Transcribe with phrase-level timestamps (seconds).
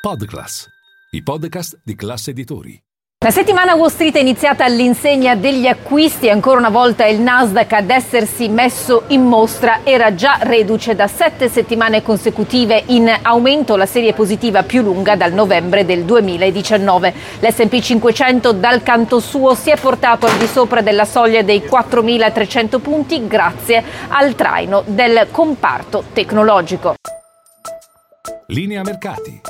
[0.00, 0.66] Podclass,
[1.10, 2.82] i podcast di classe editori.
[3.22, 7.70] La settimana Wall Street è iniziata all'insegna degli acquisti e ancora una volta il Nasdaq
[7.74, 13.84] ad essersi messo in mostra era già reduce da sette settimane consecutive in aumento, la
[13.84, 17.14] serie positiva più lunga dal novembre del 2019.
[17.40, 22.80] L'S&P 500 dal canto suo si è portato al di sopra della soglia dei 4.300
[22.80, 26.94] punti grazie al traino del comparto tecnologico.
[28.46, 29.49] Linea mercati.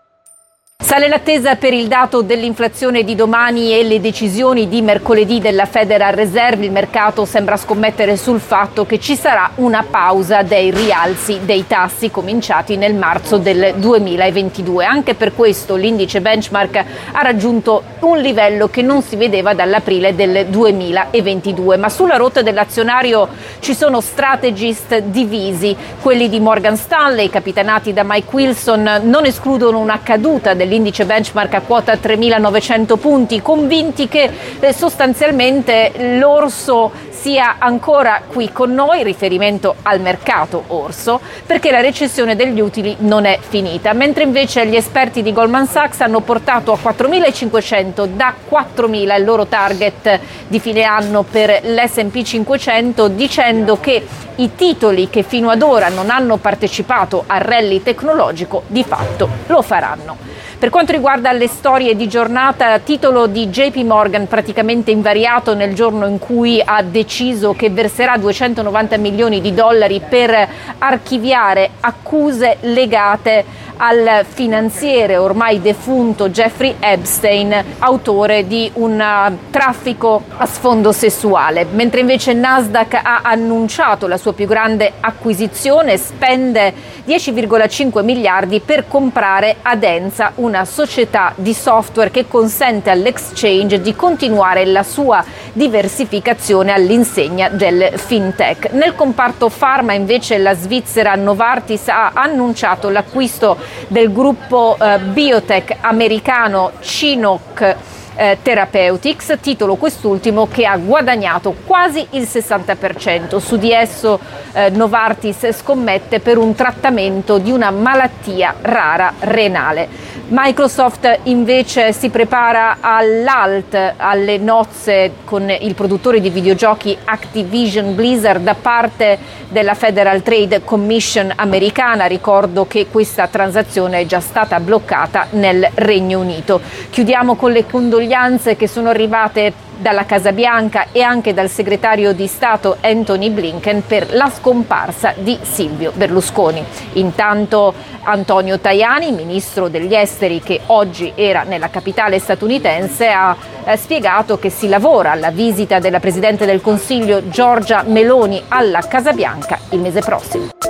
[0.91, 6.11] Sale l'attesa per il dato dell'inflazione di domani e le decisioni di mercoledì della Federal
[6.11, 6.65] Reserve.
[6.65, 12.11] Il mercato sembra scommettere sul fatto che ci sarà una pausa dei rialzi dei tassi
[12.11, 14.83] cominciati nel marzo del 2022.
[14.83, 16.83] Anche per questo l'indice benchmark
[17.13, 21.77] ha raggiunto un livello che non si vedeva dall'aprile del 2022.
[21.77, 25.73] Ma sulla rotta dell'azionario ci sono strategist divisi.
[26.01, 31.53] Quelli di Morgan Stanley, capitanati da Mike Wilson, non escludono una caduta dell'indice l'indice benchmark
[31.53, 34.29] a quota 3.900 punti, convinti che
[34.59, 42.35] eh, sostanzialmente l'orso sia ancora qui con noi, riferimento al mercato orso, perché la recessione
[42.35, 46.79] degli utili non è finita, mentre invece gli esperti di Goldman Sachs hanno portato a
[46.81, 54.03] 4.500 da 4.000 il loro target di fine anno per l'S&P 500 dicendo che
[54.37, 59.61] i titoli che fino ad ora non hanno partecipato al rally tecnologico di fatto lo
[59.61, 60.17] faranno.
[60.57, 66.07] Per quanto riguarda le storie di giornata, titolo di JP Morgan praticamente invariato nel giorno
[66.07, 73.43] in cui ha deciso che verserà 290 milioni di dollari per archiviare accuse legate
[73.83, 81.65] al finanziere ormai defunto Jeffrey Epstein, autore di un uh, traffico a sfondo sessuale.
[81.71, 86.73] Mentre invece Nasdaq ha annunciato la sua più grande acquisizione, spende
[87.07, 94.83] 10,5 miliardi per comprare Adenza, una società di software che consente all'exchange di continuare la
[94.83, 95.23] sua
[95.53, 98.71] diversificazione all'insegna del fintech.
[98.73, 106.71] Nel comparto pharma invece la Svizzera Novartis ha annunciato l'acquisto del gruppo eh, biotech americano
[106.79, 107.75] Chinook
[108.15, 113.37] eh, Therapeutics, titolo quest'ultimo che ha guadagnato quasi il 60%.
[113.37, 114.19] Su di esso
[114.53, 120.19] eh, Novartis scommette per un trattamento di una malattia rara renale.
[120.33, 128.55] Microsoft invece si prepara all'alt, alle nozze con il produttore di videogiochi Activision Blizzard da
[128.55, 132.05] parte della Federal Trade Commission americana.
[132.05, 136.61] Ricordo che questa transazione è già stata bloccata nel Regno Unito.
[136.89, 137.65] Chiudiamo con le
[138.01, 143.83] condoglianze che sono arrivate dalla Casa Bianca e anche dal segretario di Stato Anthony Blinken
[143.85, 146.63] per la scomparsa di Silvio Berlusconi.
[146.93, 147.73] Intanto
[148.03, 153.35] Antonio Tajani, ministro degli esteri che oggi era nella capitale statunitense, ha
[153.65, 159.13] eh, spiegato che si lavora alla visita della Presidente del Consiglio Giorgia Meloni alla Casa
[159.13, 160.60] Bianca il mese prossimo.